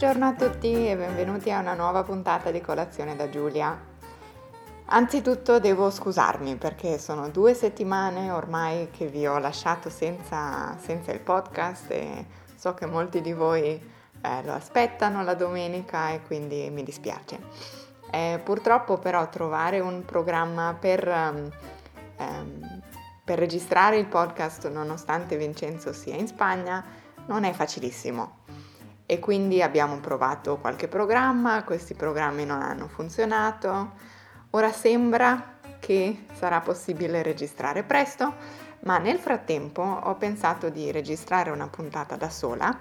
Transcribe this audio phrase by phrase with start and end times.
[0.00, 3.78] Buongiorno a tutti e benvenuti a una nuova puntata di Colazione da Giulia.
[4.86, 11.20] Anzitutto devo scusarmi perché sono due settimane ormai che vi ho lasciato senza, senza il
[11.20, 16.82] podcast e so che molti di voi eh, lo aspettano la domenica e quindi mi
[16.82, 17.38] dispiace.
[18.10, 21.06] Eh, purtroppo però trovare un programma per,
[22.16, 22.82] um,
[23.22, 26.82] per registrare il podcast nonostante Vincenzo sia in Spagna
[27.26, 28.39] non è facilissimo
[29.10, 33.94] e quindi abbiamo provato qualche programma, questi programmi non hanno funzionato,
[34.50, 38.32] ora sembra che sarà possibile registrare presto,
[38.84, 42.78] ma nel frattempo ho pensato di registrare una puntata da sola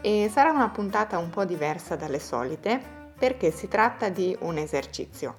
[0.00, 5.36] e sarà una puntata un po' diversa dalle solite perché si tratta di un esercizio.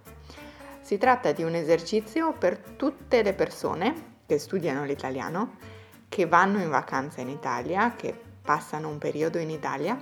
[0.80, 5.58] Si tratta di un esercizio per tutte le persone che studiano l'italiano,
[6.08, 9.98] che vanno in vacanza in Italia, che passano un periodo in Italia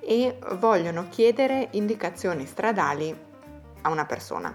[0.00, 3.16] e vogliono chiedere indicazioni stradali
[3.82, 4.54] a una persona.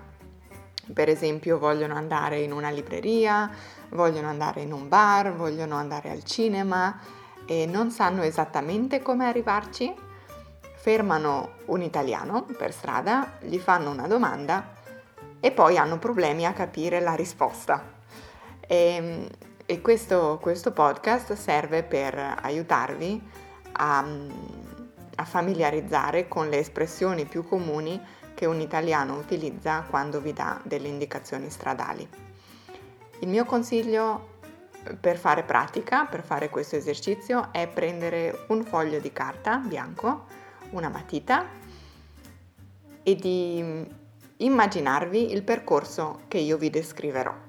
[0.93, 3.49] Per esempio vogliono andare in una libreria,
[3.89, 6.99] vogliono andare in un bar, vogliono andare al cinema
[7.47, 9.93] e non sanno esattamente come arrivarci.
[10.75, 14.73] Fermano un italiano per strada, gli fanno una domanda
[15.39, 17.93] e poi hanno problemi a capire la risposta.
[18.59, 19.27] E, ehm,
[19.65, 23.21] e questo, questo, podcast serve per aiutarvi
[23.73, 24.05] a,
[25.15, 27.99] a familiarizzare con le espressioni più comuni
[28.35, 32.07] che un italiano utilizza quando vi dà delle indicazioni stradali.
[33.19, 34.33] Il mio consiglio
[34.99, 40.25] per fare pratica, per fare questo esercizio, è prendere un foglio di carta bianco,
[40.71, 41.47] una matita
[43.01, 43.87] e di
[44.37, 47.44] immaginarvi il percorso che io vi descriverò.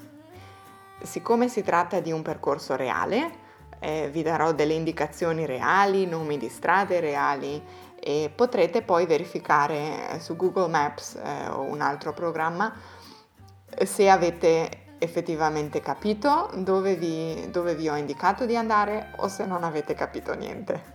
[1.06, 3.30] Siccome si tratta di un percorso reale,
[3.78, 7.62] eh, vi darò delle indicazioni reali, nomi di strade reali
[7.98, 12.74] e potrete poi verificare eh, su Google Maps eh, o un altro programma
[13.84, 19.62] se avete effettivamente capito dove vi, dove vi ho indicato di andare o se non
[19.62, 20.94] avete capito niente.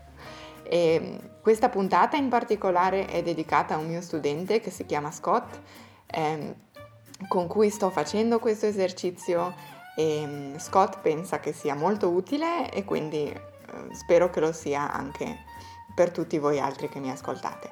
[0.63, 5.59] E questa puntata in particolare è dedicata a un mio studente che si chiama Scott,
[6.07, 6.53] ehm,
[7.29, 12.83] con cui sto facendo questo esercizio e mm, Scott pensa che sia molto utile e
[12.85, 13.39] quindi eh,
[13.93, 15.43] spero che lo sia anche
[15.93, 17.69] per tutti voi altri che mi ascoltate.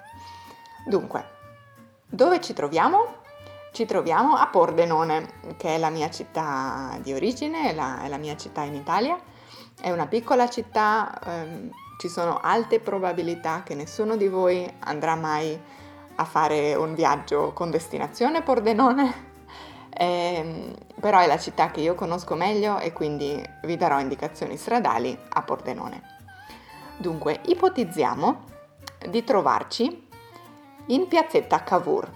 [0.85, 1.37] Dunque,
[2.05, 3.17] dove ci troviamo?
[3.71, 8.17] Ci troviamo a Pordenone, che è la mia città di origine, è la, è la
[8.17, 9.17] mia città in Italia.
[9.79, 11.69] È una piccola città, ehm,
[11.99, 15.57] ci sono alte probabilità che nessuno di voi andrà mai
[16.15, 19.27] a fare un viaggio con destinazione Pordenone,
[19.89, 25.17] eh, però è la città che io conosco meglio e quindi vi darò indicazioni stradali
[25.29, 26.01] a Pordenone.
[26.97, 28.43] Dunque, ipotizziamo
[29.07, 30.07] di trovarci
[30.87, 32.11] in piazzetta Cavour.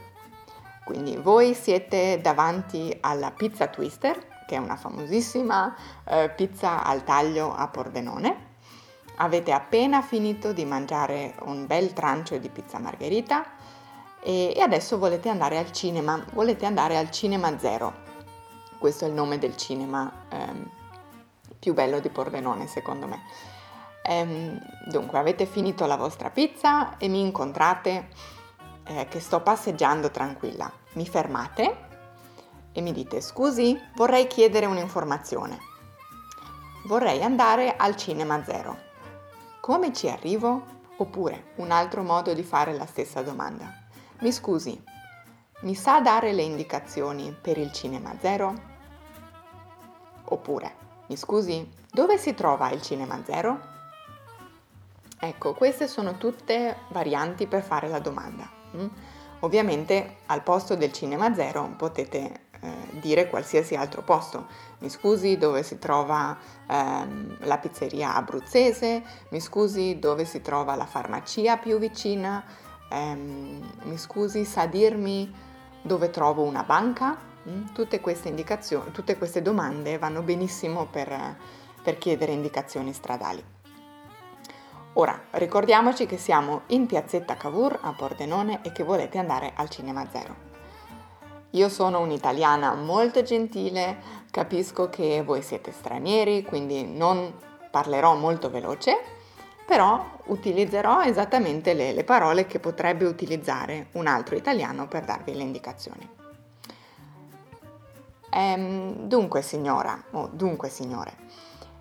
[0.83, 5.73] Quindi voi siete davanti alla Pizza Twister, che è una famosissima
[6.05, 8.51] eh, pizza al taglio a Pordenone.
[9.17, 13.45] Avete appena finito di mangiare un bel trancio di pizza margherita
[14.21, 18.02] e, adesso volete andare al cinema, volete andare al Cinema Zero.
[18.83, 20.69] Questo è il nome del cinema ehm,
[21.57, 23.21] più bello di Pordenone secondo me.
[24.05, 28.09] Ehm, dunque avete finito la vostra pizza e mi incontrate
[28.83, 30.69] eh, che sto passeggiando tranquilla.
[30.95, 31.77] Mi fermate
[32.73, 35.59] e mi dite scusi, vorrei chiedere un'informazione.
[36.83, 38.77] Vorrei andare al Cinema Zero.
[39.61, 40.61] Come ci arrivo?
[40.97, 43.73] Oppure un altro modo di fare la stessa domanda.
[44.19, 44.77] Mi scusi,
[45.61, 48.71] mi sa dare le indicazioni per il Cinema Zero?
[50.33, 50.75] Oppure,
[51.07, 53.71] mi scusi, dove si trova il Cinema Zero?
[55.19, 58.49] Ecco, queste sono tutte varianti per fare la domanda.
[58.75, 58.87] Mm?
[59.41, 64.47] Ovviamente al posto del Cinema Zero potete eh, dire qualsiasi altro posto.
[64.79, 66.35] Mi scusi dove si trova
[66.67, 72.43] ehm, la pizzeria abruzzese, mi scusi dove si trova la farmacia più vicina,
[72.89, 75.31] ehm, mi scusi, sa dirmi
[75.83, 77.32] dove trovo una banca?
[77.49, 77.73] Mm?
[77.73, 81.37] Tutte queste indicazioni, tutte queste domande vanno benissimo per,
[81.81, 83.43] per chiedere indicazioni stradali.
[84.93, 90.07] Ora, ricordiamoci che siamo in piazzetta Cavour a Pordenone e che volete andare al Cinema
[90.11, 90.51] Zero.
[91.51, 93.97] Io sono un'italiana molto gentile,
[94.31, 97.33] capisco che voi siete stranieri, quindi non
[97.71, 98.97] parlerò molto veloce,
[99.65, 105.43] però utilizzerò esattamente le, le parole che potrebbe utilizzare un altro italiano per darvi le
[105.43, 106.22] indicazioni.
[108.33, 111.15] Ehm, dunque signora, o dunque signore,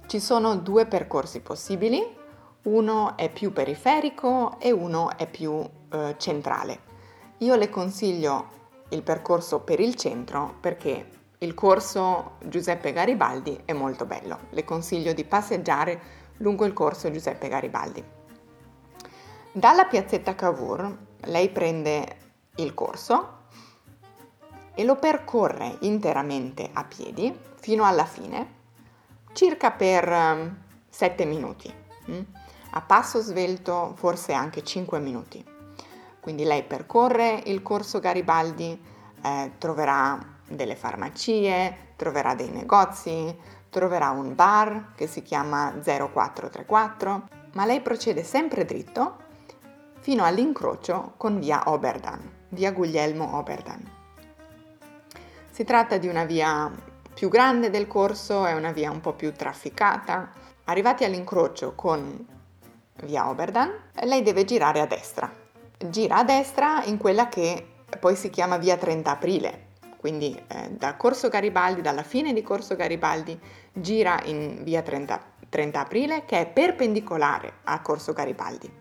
[0.06, 2.20] ci sono due percorsi possibili,
[2.64, 6.90] Uno è più periferico e uno è più eh, centrale.
[7.38, 8.60] Io le consiglio
[8.90, 11.08] il percorso per il centro perché
[11.38, 14.42] il corso Giuseppe Garibaldi è molto bello.
[14.50, 16.00] Le consiglio di passeggiare
[16.36, 18.04] lungo il corso Giuseppe Garibaldi.
[19.50, 22.16] Dalla piazzetta Cavour lei prende
[22.56, 23.40] il corso
[24.74, 28.60] e lo percorre interamente a piedi fino alla fine,
[29.32, 30.54] circa per
[30.88, 31.72] 7 ehm, minuti,
[32.10, 32.20] mm?
[32.70, 35.44] a passo svelto forse anche 5 minuti.
[36.20, 38.80] Quindi lei percorre il corso Garibaldi,
[39.22, 43.36] eh, troverà delle farmacie, troverà dei negozi,
[43.70, 49.16] troverà un bar che si chiama 0434, ma lei procede sempre dritto
[50.00, 52.20] fino all'incrocio con via Oberdan,
[52.50, 54.01] via Guglielmo Oberdan.
[55.52, 56.68] Si tratta di una via
[57.14, 60.32] più grande del corso, è una via un po' più trafficata.
[60.64, 62.26] Arrivati all'incrocio con
[63.04, 63.70] via Oberdan,
[64.02, 65.40] lei deve girare a destra
[65.88, 67.66] gira a destra in quella che
[67.98, 69.66] poi si chiama via 30 aprile,
[69.96, 73.38] quindi eh, da Corso Garibaldi, dalla fine di Corso Garibaldi,
[73.72, 78.80] gira in via 30, 30 aprile che è perpendicolare a Corso Garibaldi.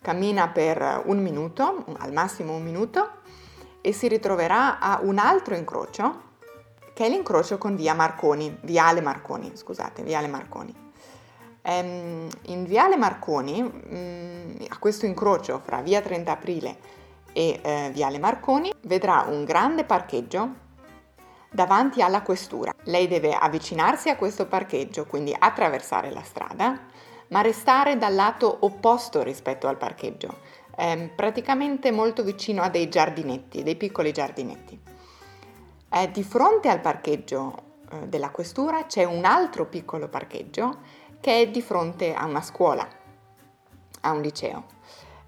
[0.00, 3.17] Cammina per un minuto, al massimo un minuto,
[3.80, 6.22] e si ritroverà a un altro incrocio,
[6.94, 10.86] che è l'incrocio con via Marconi, viale Marconi, scusate, viale Marconi.
[11.62, 16.78] Ehm, in Viale Marconi, mh, mm, a questo incrocio fra Via 30 Aprile
[17.32, 20.66] e eh, Viale Marconi, vedrà un grande parcheggio
[21.50, 22.72] davanti alla questura.
[22.84, 26.80] Lei deve avvicinarsi a questo parcheggio, quindi attraversare la strada,
[27.28, 30.38] ma restare dal lato opposto rispetto al parcheggio,
[30.78, 34.80] ehm, praticamente molto vicino a dei giardinetti, dei piccoli giardinetti.
[35.90, 40.78] Eh, di fronte al parcheggio eh, della questura c'è un altro piccolo parcheggio
[41.20, 42.88] che è di fronte a una scuola,
[44.02, 44.76] a un liceo.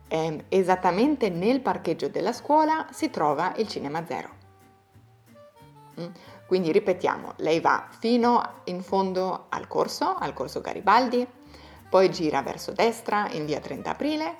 [0.06, 4.38] Eh, esattamente nel parcheggio della scuola si trova il Cinema Zero.
[6.00, 6.06] Mm?
[6.46, 11.26] Quindi ripetiamo, lei va fino in fondo al corso, al corso Garibaldi,
[11.88, 14.36] poi gira verso destra in via 30 aprile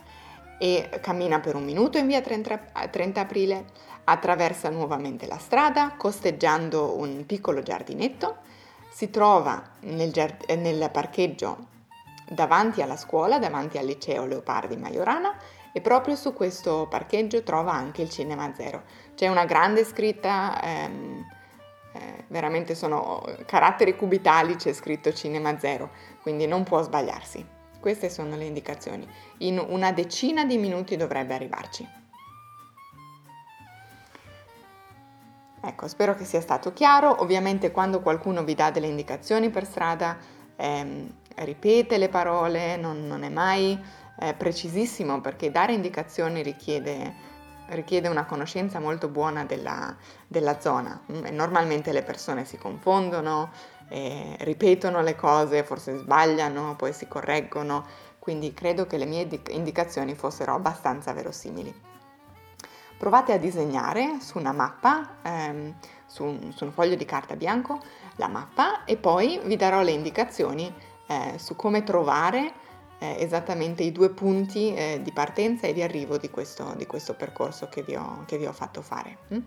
[0.62, 2.58] e cammina per un minuto in via 30,
[2.90, 3.64] 30 aprile,
[4.04, 8.36] attraversa nuovamente la strada costeggiando un piccolo giardinetto
[8.90, 11.68] si trova nel, giard- nel parcheggio
[12.28, 15.34] davanti alla scuola, davanti al liceo Leopardi Majorana
[15.72, 18.82] e proprio su questo parcheggio trova anche il Cinema Zero.
[19.14, 21.26] C'è una grande scritta, ehm,
[21.94, 25.90] eh, veramente sono caratteri cubitali, c'è scritto Cinema Zero,
[26.20, 27.58] quindi non può sbagliarsi.
[27.80, 29.08] Queste sono le indicazioni.
[29.38, 31.88] In una decina di minuti dovrebbe arrivarci.
[35.62, 37.20] Ecco, spero che sia stato chiaro.
[37.22, 40.18] Ovviamente quando qualcuno vi dà delle indicazioni per strada,
[40.56, 43.78] ehm, ripete le parole, non, non è mai
[44.20, 47.14] eh, precisissimo perché dare indicazioni richiede,
[47.70, 49.94] richiede una conoscenza molto buona della,
[50.26, 51.00] della zona.
[51.10, 53.50] Mm, normalmente le persone si confondono,
[53.88, 57.84] eh, ripetono le cose, forse sbagliano, poi si correggono,
[58.18, 61.88] quindi credo che le mie indicazioni fossero abbastanza verosimili.
[62.96, 65.74] Provate a disegnare su una mappa, ehm,
[66.06, 67.80] su, un, su, un, foglio di carta bianco,
[68.16, 70.72] la mappa e poi vi darò le indicazioni
[71.06, 72.52] eh, su come trovare
[73.00, 77.14] eh, esattamente i due punti eh, di partenza e di arrivo di questo, di questo
[77.14, 79.18] percorso che vi, ho, che vi, ho, fatto fare.
[79.34, 79.38] Mm?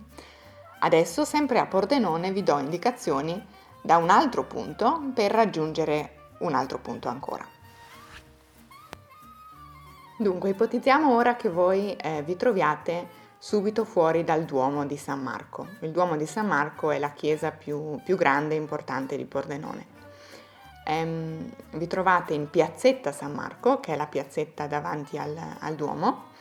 [0.80, 3.42] Adesso, sempre a Pordenone, vi do indicazioni
[3.80, 7.46] da un altro punto per raggiungere un altro punto ancora.
[10.18, 15.68] Dunque, ipotizziamo ora che voi eh, vi troviate subito fuori dal Duomo di San Marco.
[15.80, 19.93] Il Duomo di San Marco è la chiesa più, più grande e importante di Pordenone.
[20.84, 26.32] Ehm, vi trovate in piazzetta San Marco, che è la piazzetta davanti al, al Duomo.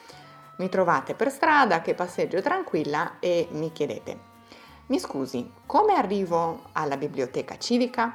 [0.58, 4.32] Mi trovate per strada che passeggio tranquilla e mi chiedete,
[4.88, 8.14] mi scusi, come arrivo alla biblioteca civica?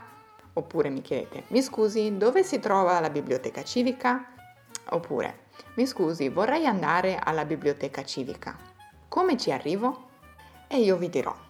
[0.52, 4.26] Oppure mi chiedete, mi scusi, dove si trova la biblioteca civica?
[4.90, 8.56] Oppure, mi scusi, vorrei andare alla biblioteca civica.
[9.08, 10.06] Come ci arrivo?
[10.68, 11.47] E io vi dirò.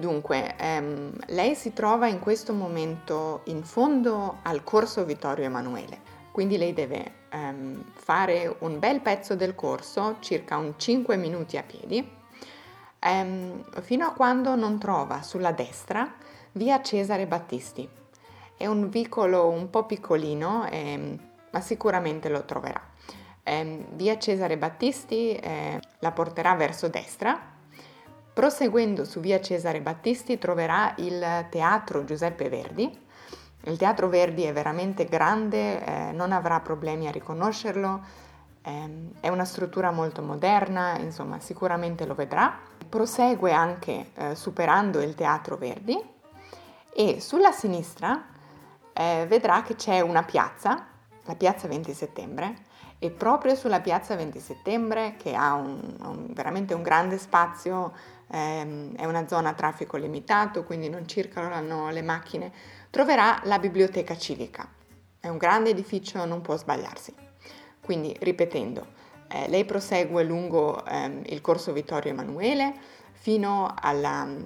[0.00, 6.00] Dunque, ehm, lei si trova in questo momento in fondo al corso Vittorio Emanuele,
[6.32, 11.62] quindi lei deve ehm, fare un bel pezzo del corso, circa un 5 minuti a
[11.62, 12.10] piedi,
[12.98, 16.10] ehm, fino a quando non trova sulla destra
[16.52, 17.86] via Cesare Battisti.
[18.56, 21.18] È un vicolo un po' piccolino, ehm,
[21.50, 22.80] ma sicuramente lo troverà
[23.42, 27.58] eh, via Cesare Battisti eh, la porterà verso destra.
[28.40, 32.90] Proseguendo su via Cesare Battisti troverà il teatro Giuseppe Verdi
[33.64, 38.00] Il Teatro Verdi è veramente grande, eh, non avrà problemi a riconoscerlo,
[38.62, 42.58] eh, è una struttura molto moderna, insomma sicuramente lo vedrà.
[42.88, 46.02] Prosegue anche eh, superando il Teatro Verdi
[46.94, 48.24] e sulla sinistra
[48.94, 50.86] eh, vedrà che c'è una piazza,
[51.24, 52.54] la piazza 20 settembre,
[53.02, 57.92] e proprio sulla piazza 20 settembre, che ha un, un, veramente un grande spazio,
[58.30, 62.52] ehm, è una zona a traffico limitato, quindi non circolano le macchine,
[62.90, 64.68] troverà la biblioteca civica.
[65.18, 67.14] È un grande edificio, non può sbagliarsi.
[67.80, 68.86] Quindi, ripetendo,
[69.28, 72.74] eh, lei prosegue lungo ehm, il corso Vittorio Emanuele
[73.12, 74.44] fino alla mm,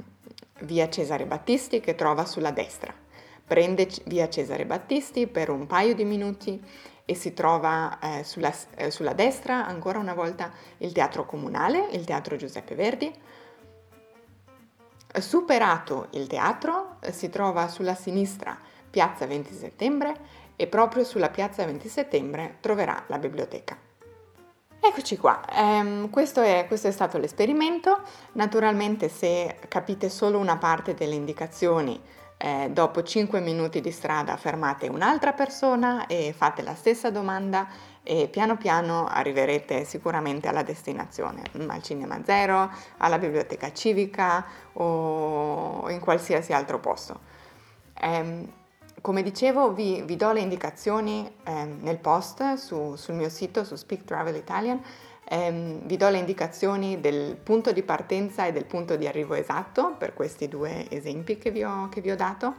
[0.60, 2.92] via Cesare Battisti che trova sulla destra.
[3.46, 6.60] Prende via Cesare Battisti per un paio di minuti
[7.04, 12.04] e si trova eh, sulla, eh, sulla, destra ancora una volta il Teatro Comunale, il
[12.04, 13.12] Teatro Giuseppe Verdi.
[15.20, 18.58] Superato il teatro eh, si trova sulla sinistra
[18.90, 20.16] Piazza 20 Settembre
[20.56, 23.76] e proprio sulla Piazza 20 Settembre troverà la biblioteca.
[24.80, 28.02] Eccoci qua, um, questo, è, questo, è, stato l'esperimento.
[28.32, 31.98] Naturalmente se capite solo una parte delle indicazioni
[32.36, 37.68] eh, dopo 5 minuti di strada fermate un'altra persona e fate la stessa domanda
[38.02, 45.88] e piano piano arriverete sicuramente alla destinazione, mm, al Cinema Zero, alla biblioteca civica o
[45.90, 47.20] in qualsiasi altro posto.
[47.98, 48.62] Eh,
[49.04, 53.74] come dicevo vi, vi, do le indicazioni eh, nel post su, sul mio sito su
[53.74, 54.82] Speak Travel Italian.
[55.28, 59.94] Ehm, vi do le indicazioni del punto di partenza e del punto di arrivo esatto
[59.98, 62.54] per questi due esempi che vi ho, che vi ho dato.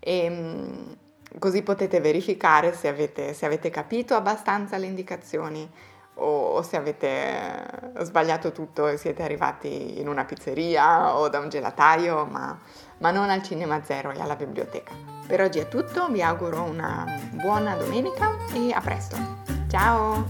[0.00, 0.96] E ehm,
[1.38, 5.70] così potete verificare se avete, se avete capito abbastanza le indicazioni
[6.18, 12.24] o se avete sbagliato tutto e siete arrivati in una pizzeria o da un gelataio,
[12.26, 12.58] ma,
[12.98, 14.92] ma non al Cinema Zero e alla biblioteca.
[15.26, 19.16] Per oggi è tutto, vi auguro una buona domenica e a presto.
[19.68, 20.26] Ciao!